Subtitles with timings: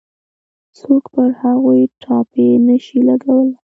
[0.77, 3.51] څوک پر هغوی ټاپې نه شي لګولای.